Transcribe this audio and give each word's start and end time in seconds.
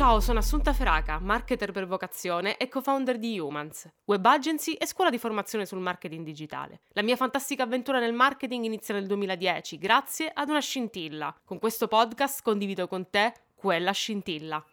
Ciao, 0.00 0.18
sono 0.20 0.38
Assunta 0.38 0.72
Feraca, 0.72 1.18
marketer 1.18 1.72
per 1.72 1.86
vocazione 1.86 2.56
e 2.56 2.70
co-founder 2.70 3.18
di 3.18 3.38
Humans, 3.38 3.86
web 4.06 4.24
agency 4.24 4.72
e 4.72 4.86
scuola 4.86 5.10
di 5.10 5.18
formazione 5.18 5.66
sul 5.66 5.78
marketing 5.78 6.24
digitale. 6.24 6.80
La 6.92 7.02
mia 7.02 7.16
fantastica 7.16 7.64
avventura 7.64 7.98
nel 7.98 8.14
marketing 8.14 8.64
inizia 8.64 8.94
nel 8.94 9.06
2010 9.06 9.76
grazie 9.76 10.30
ad 10.32 10.48
una 10.48 10.60
scintilla. 10.60 11.38
Con 11.44 11.58
questo 11.58 11.86
podcast 11.86 12.40
condivido 12.42 12.88
con 12.88 13.10
te 13.10 13.34
quella 13.54 13.92
scintilla. 13.92 14.64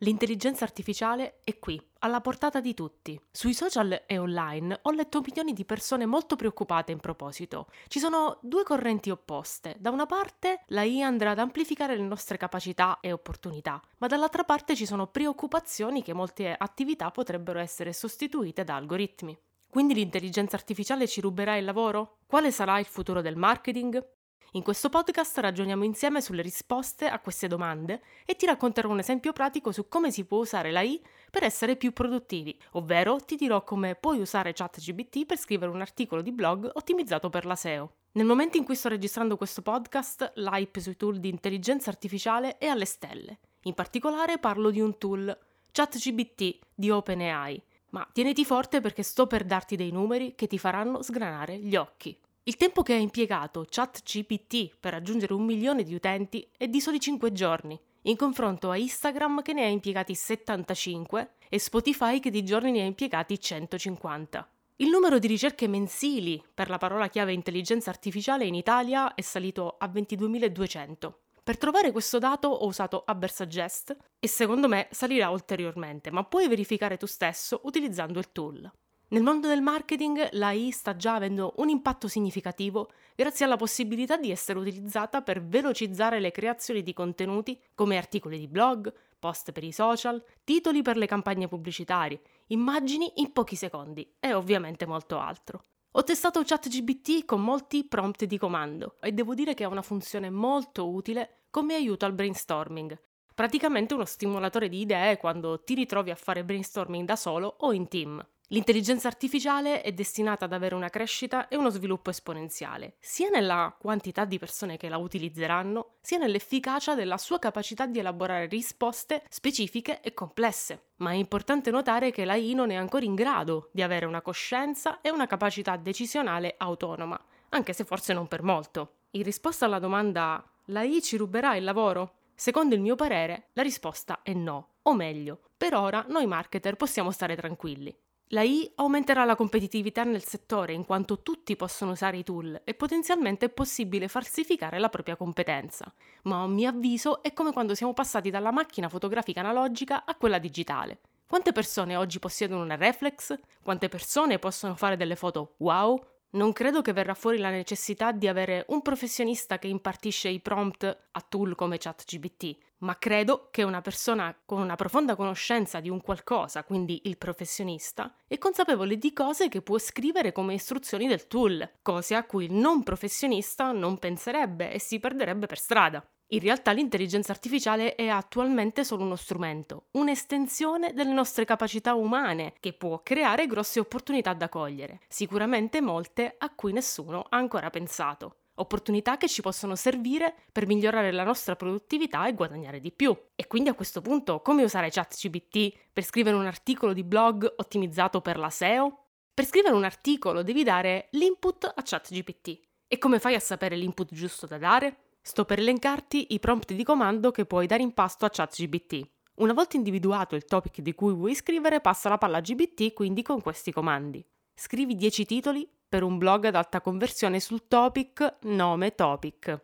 L'intelligenza 0.00 0.62
artificiale 0.62 1.40
è 1.42 1.58
qui, 1.58 1.80
alla 2.00 2.20
portata 2.20 2.60
di 2.60 2.74
tutti. 2.74 3.18
Sui 3.30 3.54
social 3.54 4.02
e 4.06 4.18
online 4.18 4.80
ho 4.82 4.90
letto 4.90 5.16
opinioni 5.16 5.54
di 5.54 5.64
persone 5.64 6.04
molto 6.04 6.36
preoccupate 6.36 6.92
in 6.92 7.00
proposito. 7.00 7.68
Ci 7.88 7.98
sono 7.98 8.38
due 8.42 8.62
correnti 8.62 9.08
opposte. 9.08 9.74
Da 9.78 9.88
una 9.88 10.04
parte 10.04 10.64
la 10.66 10.82
IA 10.82 11.06
andrà 11.06 11.30
ad 11.30 11.38
amplificare 11.38 11.96
le 11.96 12.02
nostre 12.02 12.36
capacità 12.36 12.98
e 13.00 13.10
opportunità, 13.10 13.80
ma 13.96 14.06
dall'altra 14.06 14.44
parte 14.44 14.76
ci 14.76 14.84
sono 14.84 15.06
preoccupazioni 15.06 16.02
che 16.02 16.12
molte 16.12 16.54
attività 16.54 17.10
potrebbero 17.10 17.58
essere 17.58 17.94
sostituite 17.94 18.64
da 18.64 18.74
algoritmi. 18.74 19.34
Quindi 19.70 19.94
l'intelligenza 19.94 20.56
artificiale 20.56 21.08
ci 21.08 21.22
ruberà 21.22 21.56
il 21.56 21.64
lavoro? 21.64 22.18
Quale 22.26 22.50
sarà 22.50 22.78
il 22.78 22.86
futuro 22.86 23.22
del 23.22 23.36
marketing? 23.36 24.15
In 24.56 24.62
questo 24.62 24.88
podcast 24.88 25.36
ragioniamo 25.36 25.84
insieme 25.84 26.22
sulle 26.22 26.40
risposte 26.40 27.08
a 27.08 27.18
queste 27.18 27.46
domande 27.46 28.00
e 28.24 28.36
ti 28.36 28.46
racconterò 28.46 28.88
un 28.88 29.00
esempio 29.00 29.34
pratico 29.34 29.70
su 29.70 29.86
come 29.86 30.10
si 30.10 30.24
può 30.24 30.38
usare 30.38 30.70
l'AI 30.70 30.98
per 31.30 31.44
essere 31.44 31.76
più 31.76 31.92
produttivi, 31.92 32.58
ovvero 32.70 33.20
ti 33.20 33.36
dirò 33.36 33.62
come 33.64 33.96
puoi 33.96 34.18
usare 34.18 34.54
ChatGPT 34.54 35.26
per 35.26 35.36
scrivere 35.36 35.70
un 35.70 35.82
articolo 35.82 36.22
di 36.22 36.32
blog 36.32 36.70
ottimizzato 36.72 37.28
per 37.28 37.44
la 37.44 37.54
SEO. 37.54 37.96
Nel 38.12 38.24
momento 38.24 38.56
in 38.56 38.64
cui 38.64 38.76
sto 38.76 38.88
registrando 38.88 39.36
questo 39.36 39.60
podcast, 39.60 40.32
l'hype 40.36 40.80
sui 40.80 40.96
tool 40.96 41.18
di 41.18 41.28
intelligenza 41.28 41.90
artificiale 41.90 42.56
è 42.56 42.64
alle 42.64 42.86
stelle. 42.86 43.40
In 43.64 43.74
particolare 43.74 44.38
parlo 44.38 44.70
di 44.70 44.80
un 44.80 44.96
tool, 44.96 45.38
ChatGPT 45.70 46.60
di 46.74 46.88
OpenAI, 46.88 47.62
ma 47.90 48.08
tieniti 48.10 48.46
forte 48.46 48.80
perché 48.80 49.02
sto 49.02 49.26
per 49.26 49.44
darti 49.44 49.76
dei 49.76 49.90
numeri 49.90 50.34
che 50.34 50.46
ti 50.46 50.58
faranno 50.58 51.02
sgranare 51.02 51.58
gli 51.58 51.76
occhi. 51.76 52.18
Il 52.48 52.54
tempo 52.54 52.84
che 52.84 52.92
ha 52.92 52.96
impiegato 52.96 53.66
ChatGPT 53.68 54.76
per 54.78 54.92
raggiungere 54.92 55.32
un 55.32 55.44
milione 55.44 55.82
di 55.82 55.96
utenti 55.96 56.48
è 56.56 56.68
di 56.68 56.80
soli 56.80 57.00
5 57.00 57.32
giorni, 57.32 57.76
in 58.02 58.14
confronto 58.14 58.70
a 58.70 58.76
Instagram 58.76 59.42
che 59.42 59.52
ne 59.52 59.64
ha 59.64 59.68
impiegati 59.68 60.14
75 60.14 61.30
e 61.48 61.58
Spotify 61.58 62.20
che 62.20 62.30
di 62.30 62.44
giorni 62.44 62.70
ne 62.70 62.82
ha 62.82 62.84
impiegati 62.84 63.40
150. 63.40 64.48
Il 64.76 64.90
numero 64.90 65.18
di 65.18 65.26
ricerche 65.26 65.66
mensili 65.66 66.40
per 66.54 66.70
la 66.70 66.78
parola 66.78 67.08
chiave 67.08 67.32
intelligenza 67.32 67.90
artificiale 67.90 68.44
in 68.44 68.54
Italia 68.54 69.14
è 69.14 69.22
salito 69.22 69.74
a 69.76 69.88
22.200. 69.88 71.12
Per 71.42 71.58
trovare 71.58 71.90
questo 71.90 72.20
dato 72.20 72.46
ho 72.46 72.66
usato 72.66 73.02
Ubersuggest 73.08 73.96
e 74.20 74.28
secondo 74.28 74.68
me 74.68 74.86
salirà 74.92 75.30
ulteriormente, 75.30 76.12
ma 76.12 76.22
puoi 76.22 76.46
verificare 76.46 76.96
tu 76.96 77.06
stesso 77.06 77.62
utilizzando 77.64 78.20
il 78.20 78.30
tool. 78.30 78.70
Nel 79.08 79.22
mondo 79.22 79.46
del 79.46 79.62
marketing 79.62 80.30
l'AI 80.32 80.72
sta 80.72 80.96
già 80.96 81.14
avendo 81.14 81.54
un 81.58 81.68
impatto 81.68 82.08
significativo 82.08 82.90
grazie 83.14 83.44
alla 83.44 83.54
possibilità 83.54 84.16
di 84.16 84.32
essere 84.32 84.58
utilizzata 84.58 85.22
per 85.22 85.44
velocizzare 85.44 86.18
le 86.18 86.32
creazioni 86.32 86.82
di 86.82 86.92
contenuti 86.92 87.56
come 87.76 87.98
articoli 87.98 88.36
di 88.36 88.48
blog, 88.48 88.92
post 89.16 89.52
per 89.52 89.62
i 89.62 89.70
social, 89.70 90.20
titoli 90.42 90.82
per 90.82 90.96
le 90.96 91.06
campagne 91.06 91.46
pubblicitarie, 91.46 92.20
immagini 92.48 93.12
in 93.16 93.30
pochi 93.30 93.54
secondi 93.54 94.16
e 94.18 94.34
ovviamente 94.34 94.86
molto 94.86 95.20
altro. 95.20 95.62
Ho 95.92 96.02
testato 96.02 96.42
ChatGPT 96.44 97.24
con 97.26 97.40
molti 97.42 97.84
prompt 97.84 98.24
di 98.24 98.38
comando 98.38 98.96
e 99.00 99.12
devo 99.12 99.34
dire 99.34 99.54
che 99.54 99.62
ha 99.62 99.68
una 99.68 99.82
funzione 99.82 100.30
molto 100.30 100.90
utile 100.90 101.42
come 101.50 101.76
aiuto 101.76 102.06
al 102.06 102.12
brainstorming. 102.12 103.00
Praticamente 103.32 103.94
uno 103.94 104.04
stimolatore 104.04 104.68
di 104.68 104.80
idee 104.80 105.16
quando 105.16 105.62
ti 105.62 105.74
ritrovi 105.74 106.10
a 106.10 106.16
fare 106.16 106.44
brainstorming 106.44 107.06
da 107.06 107.14
solo 107.14 107.54
o 107.60 107.72
in 107.72 107.86
team. 107.86 108.26
L'intelligenza 108.50 109.08
artificiale 109.08 109.80
è 109.80 109.90
destinata 109.90 110.44
ad 110.44 110.52
avere 110.52 110.76
una 110.76 110.88
crescita 110.88 111.48
e 111.48 111.56
uno 111.56 111.68
sviluppo 111.68 112.10
esponenziale, 112.10 112.94
sia 113.00 113.28
nella 113.28 113.74
quantità 113.76 114.24
di 114.24 114.38
persone 114.38 114.76
che 114.76 114.88
la 114.88 114.98
utilizzeranno, 114.98 115.96
sia 116.00 116.18
nell'efficacia 116.18 116.94
della 116.94 117.18
sua 117.18 117.40
capacità 117.40 117.86
di 117.86 117.98
elaborare 117.98 118.46
risposte 118.46 119.24
specifiche 119.28 120.00
e 120.00 120.14
complesse. 120.14 120.90
Ma 120.98 121.10
è 121.10 121.14
importante 121.14 121.72
notare 121.72 122.12
che 122.12 122.24
l'AI 122.24 122.54
non 122.54 122.70
è 122.70 122.76
ancora 122.76 123.04
in 123.04 123.16
grado 123.16 123.70
di 123.72 123.82
avere 123.82 124.06
una 124.06 124.22
coscienza 124.22 125.00
e 125.00 125.10
una 125.10 125.26
capacità 125.26 125.76
decisionale 125.76 126.54
autonoma, 126.56 127.20
anche 127.48 127.72
se 127.72 127.84
forse 127.84 128.12
non 128.12 128.28
per 128.28 128.42
molto. 128.44 128.98
In 129.10 129.24
risposta 129.24 129.64
alla 129.64 129.80
domanda 129.80 130.48
l'AI 130.66 131.02
ci 131.02 131.16
ruberà 131.16 131.56
il 131.56 131.64
lavoro? 131.64 132.18
Secondo 132.36 132.76
il 132.76 132.80
mio 132.80 132.94
parere, 132.94 133.48
la 133.54 133.62
risposta 133.62 134.20
è 134.22 134.32
no, 134.34 134.74
o 134.82 134.94
meglio, 134.94 135.40
per 135.56 135.74
ora 135.74 136.04
noi 136.10 136.26
marketer 136.26 136.76
possiamo 136.76 137.10
stare 137.10 137.34
tranquilli. 137.34 137.92
La 138.30 138.42
I 138.42 138.68
aumenterà 138.74 139.24
la 139.24 139.36
competitività 139.36 140.02
nel 140.02 140.24
settore 140.24 140.72
in 140.72 140.84
quanto 140.84 141.22
tutti 141.22 141.54
possono 141.54 141.92
usare 141.92 142.16
i 142.16 142.24
tool 142.24 142.60
e 142.64 142.74
potenzialmente 142.74 143.46
è 143.46 143.50
possibile 143.50 144.08
falsificare 144.08 144.80
la 144.80 144.88
propria 144.88 145.14
competenza. 145.14 145.92
Ma 146.22 146.42
a 146.42 146.48
mio 146.48 146.68
avviso 146.68 147.22
è 147.22 147.32
come 147.32 147.52
quando 147.52 147.76
siamo 147.76 147.94
passati 147.94 148.28
dalla 148.28 148.50
macchina 148.50 148.88
fotografica 148.88 149.38
analogica 149.38 150.04
a 150.04 150.16
quella 150.16 150.40
digitale. 150.40 150.98
Quante 151.24 151.52
persone 151.52 151.94
oggi 151.94 152.18
possiedono 152.18 152.64
una 152.64 152.74
reflex? 152.74 153.38
Quante 153.62 153.88
persone 153.88 154.40
possono 154.40 154.74
fare 154.74 154.96
delle 154.96 155.14
foto 155.14 155.54
wow? 155.58 156.04
Non 156.30 156.52
credo 156.52 156.82
che 156.82 156.92
verrà 156.92 157.14
fuori 157.14 157.38
la 157.38 157.50
necessità 157.50 158.10
di 158.10 158.26
avere 158.26 158.64
un 158.70 158.82
professionista 158.82 159.60
che 159.60 159.68
impartisce 159.68 160.28
i 160.28 160.40
prompt 160.40 160.84
a 160.84 161.24
tool 161.28 161.54
come 161.54 161.78
ChatGPT, 161.78 162.58
ma 162.78 162.98
credo 162.98 163.48
che 163.50 163.62
una 163.62 163.80
persona 163.80 164.36
con 164.44 164.60
una 164.60 164.76
profonda 164.76 165.16
conoscenza 165.16 165.80
di 165.80 165.88
un 165.88 166.00
qualcosa, 166.00 166.64
quindi 166.64 167.02
il 167.04 167.16
professionista, 167.16 168.14
è 168.26 168.38
consapevole 168.38 168.98
di 168.98 169.12
cose 169.12 169.48
che 169.48 169.62
può 169.62 169.78
scrivere 169.78 170.32
come 170.32 170.54
istruzioni 170.54 171.06
del 171.06 171.26
tool, 171.26 171.68
cose 171.82 172.14
a 172.14 172.24
cui 172.24 172.44
il 172.44 172.52
non 172.52 172.82
professionista 172.82 173.72
non 173.72 173.98
penserebbe 173.98 174.72
e 174.72 174.78
si 174.78 174.98
perderebbe 174.98 175.46
per 175.46 175.58
strada. 175.58 176.04
In 176.30 176.40
realtà 176.40 176.72
l'intelligenza 176.72 177.30
artificiale 177.30 177.94
è 177.94 178.08
attualmente 178.08 178.82
solo 178.82 179.04
uno 179.04 179.14
strumento, 179.14 179.86
un'estensione 179.92 180.92
delle 180.92 181.12
nostre 181.12 181.44
capacità 181.44 181.94
umane 181.94 182.54
che 182.58 182.72
può 182.72 183.00
creare 183.04 183.46
grosse 183.46 183.78
opportunità 183.78 184.34
da 184.34 184.48
cogliere, 184.48 185.00
sicuramente 185.06 185.80
molte 185.80 186.34
a 186.36 186.52
cui 186.52 186.72
nessuno 186.72 187.26
ha 187.28 187.36
ancora 187.36 187.70
pensato 187.70 188.38
opportunità 188.56 189.16
che 189.16 189.28
ci 189.28 189.42
possono 189.42 189.74
servire 189.74 190.34
per 190.52 190.66
migliorare 190.66 191.10
la 191.12 191.24
nostra 191.24 191.56
produttività 191.56 192.26
e 192.26 192.34
guadagnare 192.34 192.80
di 192.80 192.92
più. 192.92 193.16
E 193.34 193.46
quindi 193.46 193.68
a 193.68 193.74
questo 193.74 194.00
punto 194.00 194.40
come 194.40 194.62
usare 194.62 194.90
ChatGPT 194.90 195.72
per 195.92 196.04
scrivere 196.04 196.36
un 196.36 196.46
articolo 196.46 196.92
di 196.92 197.04
blog 197.04 197.54
ottimizzato 197.56 198.20
per 198.20 198.38
la 198.38 198.50
SEO? 198.50 199.04
Per 199.34 199.44
scrivere 199.44 199.74
un 199.74 199.84
articolo 199.84 200.42
devi 200.42 200.62
dare 200.62 201.08
l'input 201.10 201.64
a 201.64 201.82
ChatGPT. 201.82 202.60
E 202.88 202.98
come 202.98 203.18
fai 203.18 203.34
a 203.34 203.40
sapere 203.40 203.76
l'input 203.76 204.12
giusto 204.12 204.46
da 204.46 204.58
dare? 204.58 204.96
Sto 205.20 205.44
per 205.44 205.58
elencarti 205.58 206.28
i 206.30 206.38
prompt 206.38 206.72
di 206.72 206.84
comando 206.84 207.32
che 207.32 207.46
puoi 207.46 207.66
dare 207.66 207.82
in 207.82 207.92
pasto 207.92 208.24
a 208.24 208.30
ChatGPT. 208.30 209.06
Una 209.36 209.52
volta 209.52 209.76
individuato 209.76 210.34
il 210.34 210.44
topic 210.44 210.80
di 210.80 210.94
cui 210.94 211.12
vuoi 211.12 211.34
scrivere, 211.34 211.80
passa 211.80 212.08
la 212.08 212.16
palla 212.16 212.38
a 212.38 212.40
GPT 212.40 212.94
quindi 212.94 213.22
con 213.22 213.42
questi 213.42 213.72
comandi. 213.72 214.24
Scrivi 214.54 214.94
10 214.94 215.26
titoli 215.26 215.68
per 215.96 216.04
un 216.04 216.18
blog 216.18 216.44
ad 216.44 216.54
alta 216.54 216.82
conversione 216.82 217.40
sul 217.40 217.68
topic 217.68 218.40
nome 218.42 218.94
topic. 218.94 219.58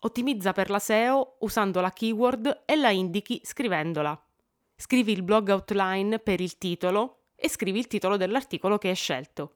Ottimizza 0.00 0.52
per 0.52 0.68
la 0.68 0.78
SEO 0.78 1.36
usando 1.38 1.80
la 1.80 1.90
keyword 1.90 2.64
e 2.66 2.76
la 2.76 2.90
indichi 2.90 3.40
scrivendola. 3.42 4.22
Scrivi 4.76 5.12
il 5.12 5.22
blog 5.22 5.48
outline 5.48 6.18
per 6.18 6.42
il 6.42 6.58
titolo 6.58 7.28
e 7.34 7.48
scrivi 7.48 7.78
il 7.78 7.86
titolo 7.86 8.18
dell'articolo 8.18 8.76
che 8.76 8.90
hai 8.90 8.94
scelto. 8.94 9.54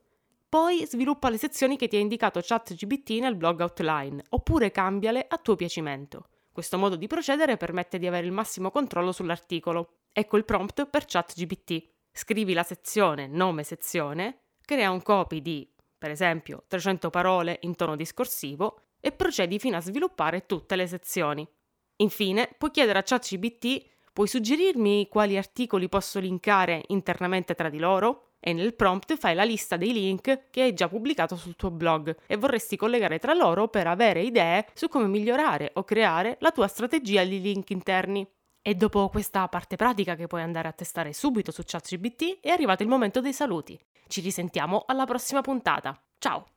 Poi 0.48 0.86
sviluppa 0.86 1.28
le 1.28 1.36
sezioni 1.36 1.76
che 1.76 1.88
ti 1.88 1.96
ha 1.96 2.00
indicato 2.00 2.40
ChatGPT 2.42 3.20
nel 3.20 3.36
blog 3.36 3.60
outline, 3.60 4.24
oppure 4.30 4.70
cambiale 4.70 5.26
a 5.28 5.36
tuo 5.36 5.56
piacimento. 5.56 6.28
Questo 6.50 6.78
modo 6.78 6.96
di 6.96 7.06
procedere 7.06 7.58
permette 7.58 7.98
di 7.98 8.06
avere 8.06 8.24
il 8.24 8.32
massimo 8.32 8.70
controllo 8.70 9.12
sull'articolo. 9.12 10.04
Ecco 10.10 10.38
il 10.38 10.46
prompt 10.46 10.86
per 10.86 11.04
ChatGPT. 11.04 11.86
Scrivi 12.10 12.54
la 12.54 12.62
sezione 12.62 13.26
nome 13.26 13.62
sezione, 13.62 14.38
crea 14.64 14.90
un 14.90 15.02
copy 15.02 15.42
di 15.42 15.70
per 16.04 16.12
esempio 16.12 16.64
300 16.68 17.08
parole 17.08 17.60
in 17.62 17.76
tono 17.76 17.96
discorsivo, 17.96 18.80
e 19.00 19.10
procedi 19.10 19.58
fino 19.58 19.78
a 19.78 19.80
sviluppare 19.80 20.44
tutte 20.44 20.76
le 20.76 20.86
sezioni. 20.86 21.48
Infine, 21.96 22.54
puoi 22.58 22.70
chiedere 22.70 22.98
a 22.98 23.02
ChatGPT 23.02 23.86
puoi 24.12 24.28
suggerirmi 24.28 25.08
quali 25.08 25.38
articoli 25.38 25.88
posso 25.88 26.18
linkare 26.18 26.82
internamente 26.88 27.54
tra 27.54 27.70
di 27.70 27.78
loro? 27.78 28.32
E 28.38 28.52
nel 28.52 28.74
prompt 28.74 29.16
fai 29.16 29.34
la 29.34 29.44
lista 29.44 29.78
dei 29.78 29.94
link 29.94 30.50
che 30.50 30.60
hai 30.60 30.74
già 30.74 30.88
pubblicato 30.88 31.36
sul 31.36 31.56
tuo 31.56 31.70
blog 31.70 32.14
e 32.26 32.36
vorresti 32.36 32.76
collegare 32.76 33.18
tra 33.18 33.32
loro 33.32 33.68
per 33.68 33.86
avere 33.86 34.20
idee 34.20 34.66
su 34.74 34.88
come 34.88 35.06
migliorare 35.06 35.70
o 35.72 35.84
creare 35.84 36.36
la 36.40 36.50
tua 36.50 36.68
strategia 36.68 37.24
di 37.24 37.40
link 37.40 37.70
interni. 37.70 38.28
E 38.66 38.74
dopo 38.74 39.10
questa 39.10 39.46
parte 39.48 39.76
pratica 39.76 40.14
che 40.14 40.26
puoi 40.26 40.40
andare 40.40 40.68
a 40.68 40.72
testare 40.72 41.12
subito 41.12 41.52
su 41.52 41.60
ChatGPT 41.66 42.40
è 42.40 42.48
arrivato 42.48 42.82
il 42.82 42.88
momento 42.88 43.20
dei 43.20 43.34
saluti. 43.34 43.78
Ci 44.06 44.22
risentiamo 44.22 44.84
alla 44.86 45.04
prossima 45.04 45.42
puntata. 45.42 46.02
Ciao! 46.16 46.53